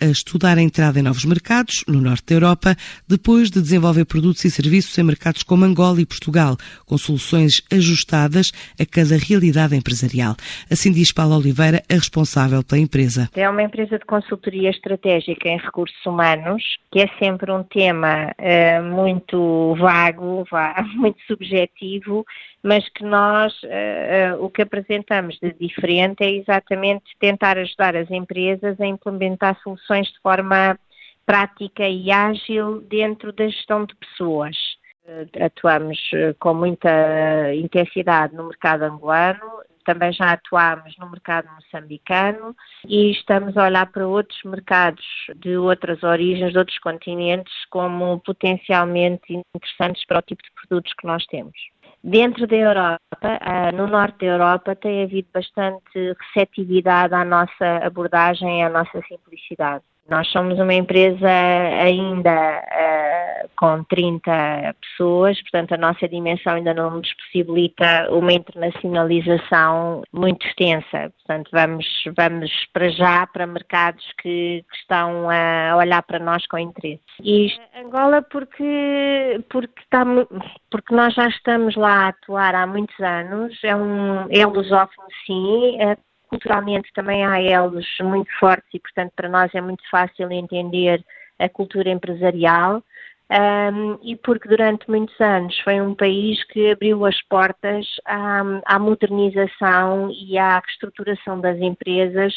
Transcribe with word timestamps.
a 0.00 0.06
estudar 0.06 0.58
a 0.58 0.62
entrada 0.62 0.98
em 0.98 1.02
novos 1.02 1.24
mercados, 1.24 1.84
no 1.88 2.00
norte 2.00 2.26
da 2.26 2.34
Europa, 2.34 2.76
depois 3.08 3.50
de 3.50 3.60
desenvolver 3.60 4.04
produtos 4.04 4.44
e 4.44 4.50
serviços 4.50 4.96
em 4.98 5.02
mercados 5.02 5.42
como 5.42 5.64
Angola 5.64 6.00
e 6.00 6.06
Portugal, 6.06 6.56
com 6.84 6.98
soluções 6.98 7.62
ajustadas 7.72 8.52
a 8.80 8.84
cada 8.84 9.16
realidade 9.16 9.76
empresarial. 9.76 10.36
Assim 10.70 10.92
diz 10.92 11.12
Paula 11.12 11.36
Oliveira, 11.36 11.82
a 11.88 11.94
responsável 11.94 12.62
pela 12.62 12.80
empresa. 12.80 13.28
É 13.34 13.48
uma 13.48 13.62
empresa 13.62 13.98
de 13.98 14.04
consultoria 14.04 14.70
estratégica 14.70 15.48
em 15.48 15.58
recursos 15.58 16.04
humanos, 16.04 16.62
que 16.92 17.00
é 17.00 17.08
sempre 17.18 17.50
um 17.50 17.62
tema 17.62 18.32
uh, 18.38 18.82
muito 18.84 19.74
vago, 19.78 20.44
muito 20.96 21.18
subjetivo, 21.26 22.24
mas 22.66 22.88
que 22.88 23.04
nós 23.04 23.54
uh, 23.62 24.36
uh, 24.36 24.44
o 24.44 24.50
que 24.50 24.62
apresentamos 24.62 25.38
de 25.38 25.52
diferente 25.52 26.24
é 26.24 26.30
exatamente 26.32 27.04
tentar 27.20 27.56
ajudar 27.56 27.94
as 27.94 28.10
empresas 28.10 28.80
a 28.80 28.86
implementar 28.86 29.56
soluções 29.62 30.08
de 30.08 30.18
forma 30.18 30.76
prática 31.24 31.88
e 31.88 32.10
ágil 32.10 32.80
dentro 32.80 33.32
da 33.32 33.46
gestão 33.46 33.84
de 33.84 33.94
pessoas. 33.94 34.56
Uh, 35.04 35.44
atuamos 35.44 35.96
com 36.40 36.54
muita 36.54 37.54
intensidade 37.54 38.34
no 38.34 38.48
mercado 38.48 38.82
angolano, 38.82 39.62
também 39.84 40.12
já 40.12 40.32
atuámos 40.32 40.96
no 40.98 41.08
mercado 41.08 41.48
moçambicano 41.54 42.56
e 42.84 43.12
estamos 43.12 43.56
a 43.56 43.66
olhar 43.66 43.86
para 43.92 44.08
outros 44.08 44.42
mercados 44.44 45.06
de 45.36 45.56
outras 45.56 46.02
origens, 46.02 46.50
de 46.50 46.58
outros 46.58 46.78
continentes, 46.80 47.54
como 47.70 48.18
potencialmente 48.18 49.32
interessantes 49.32 50.04
para 50.04 50.18
o 50.18 50.22
tipo 50.22 50.42
de 50.42 50.50
produtos 50.52 50.92
que 50.94 51.06
nós 51.06 51.24
temos. 51.26 51.56
Dentro 52.02 52.46
da 52.46 52.56
Europa, 52.56 52.98
ah, 53.22 53.72
no 53.72 53.86
norte 53.86 54.18
da 54.18 54.32
Europa, 54.32 54.76
tem 54.76 55.02
havido 55.02 55.28
bastante 55.32 56.14
receptividade 56.20 57.14
à 57.14 57.24
nossa 57.24 57.78
abordagem 57.82 58.64
à 58.64 58.68
nossa 58.68 59.00
simplicidade. 59.08 59.84
Nós 60.08 60.28
somos 60.30 60.58
uma 60.58 60.74
empresa 60.74 61.28
ainda 61.28 62.30
uh, 62.30 63.50
com 63.56 63.82
30 63.84 64.74
pessoas, 64.80 65.40
portanto 65.42 65.72
a 65.72 65.76
nossa 65.76 66.08
dimensão 66.08 66.54
ainda 66.54 66.72
não 66.72 66.90
nos 66.90 67.12
possibilita 67.14 68.08
uma 68.10 68.32
internacionalização 68.32 70.02
muito 70.12 70.46
extensa. 70.46 71.12
Portanto, 71.16 71.50
vamos, 71.52 71.86
vamos 72.16 72.50
para 72.72 72.88
já 72.90 73.26
para 73.26 73.46
mercados 73.46 74.04
que, 74.22 74.64
que 74.70 74.76
estão 74.76 75.28
a 75.28 75.76
olhar 75.76 76.02
para 76.02 76.18
nós 76.18 76.46
com 76.46 76.58
interesse. 76.58 77.02
E 77.20 77.48
Angola 77.76 78.22
porque, 78.22 79.40
porque, 79.50 79.80
está, 79.80 80.04
porque 80.70 80.94
nós 80.94 81.14
já 81.14 81.26
estamos 81.28 81.74
lá 81.74 82.04
a 82.04 82.08
atuar 82.08 82.54
há 82.54 82.66
muitos 82.66 82.98
anos, 83.00 83.58
é 83.64 83.74
um 83.74 84.26
é 84.30 84.46
lusófono 84.46 85.08
sim, 85.26 85.80
é 85.80 85.96
Culturalmente 86.36 86.92
também 86.94 87.24
há 87.24 87.40
elos 87.40 87.86
muito 88.02 88.30
fortes 88.38 88.68
e, 88.74 88.78
portanto, 88.78 89.12
para 89.16 89.28
nós 89.28 89.54
é 89.54 89.60
muito 89.60 89.82
fácil 89.90 90.30
entender 90.30 91.02
a 91.38 91.48
cultura 91.48 91.90
empresarial. 91.90 92.82
Um, 93.28 93.98
e 94.04 94.14
porque 94.14 94.48
durante 94.48 94.88
muitos 94.88 95.20
anos 95.20 95.58
foi 95.60 95.80
um 95.80 95.96
país 95.96 96.44
que 96.44 96.70
abriu 96.70 97.04
as 97.04 97.20
portas 97.22 97.84
à, 98.04 98.42
à 98.64 98.78
modernização 98.78 100.10
e 100.12 100.38
à 100.38 100.60
reestruturação 100.60 101.40
das 101.40 101.58
empresas 101.58 102.32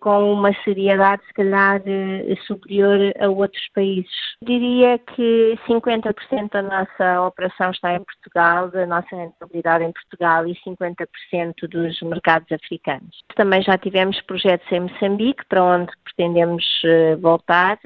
com 0.00 0.32
uma 0.32 0.52
seriedade, 0.62 1.22
se 1.26 1.34
calhar, 1.34 1.82
eh, 1.84 2.34
superior 2.46 2.98
a 3.18 3.28
outros 3.28 3.62
países. 3.74 4.10
Diria 4.42 4.98
que 4.98 5.58
50% 5.66 6.52
da 6.52 6.62
nossa 6.62 7.22
operação 7.22 7.70
está 7.70 7.94
em 7.94 8.04
Portugal, 8.04 8.70
da 8.70 8.86
nossa 8.86 9.14
rentabilidade 9.16 9.84
em 9.84 9.92
Portugal 9.92 10.46
e 10.46 10.54
50% 10.64 11.68
dos 11.68 12.00
mercados 12.02 12.50
africanos. 12.52 13.22
Também 13.34 13.62
já 13.62 13.76
tivemos 13.76 14.20
projetos 14.22 14.70
em 14.70 14.80
Moçambique, 14.80 15.44
para 15.48 15.62
onde 15.62 15.92
pretendemos 16.04 16.64
eh, 16.84 17.16
voltar, 17.16 17.78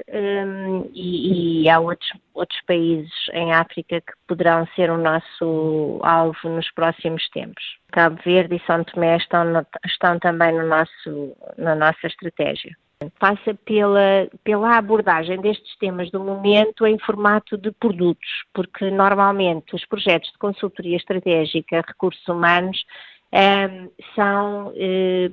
e, 0.93 1.63
e 1.63 1.69
há 1.69 1.79
outros, 1.79 2.09
outros 2.39 2.59
países 2.65 3.11
em 3.33 3.53
África 3.53 4.01
que 4.01 4.13
poderão 4.27 4.67
ser 4.75 4.89
o 4.89 4.97
nosso 4.97 5.99
alvo 6.03 6.49
nos 6.49 6.71
próximos 6.71 7.27
tempos. 7.29 7.63
Cabo 7.91 8.19
Verde 8.23 8.55
e 8.55 8.65
São 8.65 8.83
Tomé 8.83 9.17
estão, 9.17 9.65
estão 9.85 10.19
também 10.19 10.53
no 10.53 10.67
nosso, 10.67 11.35
na 11.57 11.75
nossa 11.75 12.07
estratégia. 12.07 12.75
Passa 13.17 13.53
pela, 13.65 14.27
pela 14.43 14.77
abordagem 14.77 15.39
destes 15.39 15.77
temas 15.77 16.11
do 16.11 16.19
momento 16.19 16.85
em 16.85 16.99
formato 16.99 17.57
de 17.57 17.71
produtos, 17.71 18.29
porque 18.53 18.91
normalmente 18.91 19.73
os 19.73 19.85
projetos 19.85 20.29
de 20.31 20.37
consultoria 20.37 20.97
estratégica, 20.97 21.81
recursos 21.87 22.27
humanos, 22.27 22.83
eh, 23.31 23.87
são 24.15 24.73
eh, 24.75 25.31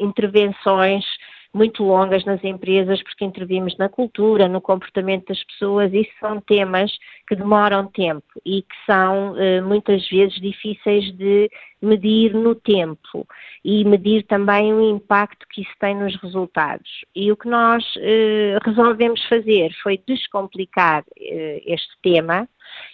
intervenções 0.00 1.04
muito 1.54 1.84
longas 1.84 2.24
nas 2.24 2.42
empresas, 2.42 3.00
porque 3.02 3.24
intervimos 3.24 3.76
na 3.78 3.88
cultura, 3.88 4.48
no 4.48 4.60
comportamento 4.60 5.28
das 5.28 5.42
pessoas, 5.44 5.92
isso 5.94 6.10
são 6.18 6.40
temas 6.40 6.90
que 7.28 7.36
demoram 7.36 7.86
tempo 7.86 8.26
e 8.44 8.62
que 8.62 8.74
são 8.84 9.38
eh, 9.38 9.60
muitas 9.60 10.06
vezes 10.08 10.34
difíceis 10.40 11.16
de 11.16 11.48
medir 11.80 12.34
no 12.34 12.54
tempo 12.54 13.26
e 13.64 13.84
medir 13.84 14.24
também 14.24 14.74
o 14.74 14.80
impacto 14.80 15.46
que 15.48 15.62
isso 15.62 15.72
tem 15.78 15.94
nos 15.94 16.16
resultados. 16.16 16.90
E 17.14 17.30
o 17.30 17.36
que 17.36 17.48
nós 17.48 17.84
eh, 17.98 18.58
resolvemos 18.64 19.24
fazer 19.28 19.72
foi 19.82 20.00
descomplicar 20.06 21.04
eh, 21.16 21.62
este 21.66 21.92
tema 22.02 22.48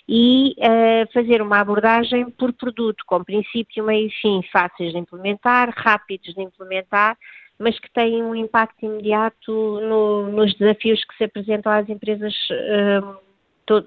e 0.09 0.55
uh, 0.59 1.13
fazer 1.13 1.41
uma 1.41 1.61
abordagem 1.61 2.31
por 2.31 2.53
produto, 2.53 3.05
com 3.07 3.23
princípio, 3.23 3.85
meio 3.85 4.09
e 4.09 4.11
fim, 4.21 4.43
fáceis 4.53 4.93
de 4.93 4.99
implementar, 4.99 5.73
rápidos 5.77 6.35
de 6.35 6.43
implementar 6.43 7.17
mas 7.61 7.79
que 7.79 7.93
têm 7.93 8.23
um 8.23 8.35
impacto 8.35 8.87
imediato 8.87 9.53
no, 9.53 10.33
nos 10.33 10.55
desafios 10.55 11.05
que 11.05 11.17
se 11.19 11.25
apresentam 11.25 11.71
às 11.71 11.87
empresas 11.91 12.33
uh, 12.51 13.17
todo, 13.67 13.87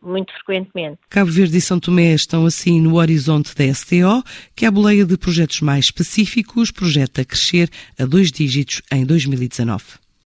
muito 0.00 0.32
frequentemente. 0.32 0.98
Cabo 1.10 1.30
Verde 1.30 1.56
e 1.56 1.60
São 1.60 1.80
Tomé 1.80 2.14
estão 2.14 2.46
assim 2.46 2.80
no 2.80 2.94
horizonte 2.94 3.52
da 3.54 3.64
STO, 3.74 4.22
que 4.54 4.64
é 4.64 4.68
a 4.68 4.70
boleia 4.70 5.04
de 5.04 5.18
projetos 5.18 5.60
mais 5.60 5.86
específicos 5.86 6.70
projeta 6.70 7.24
crescer 7.24 7.68
a 7.98 8.06
dois 8.06 8.30
dígitos 8.30 8.80
em 8.92 9.04
2019. 9.04 9.82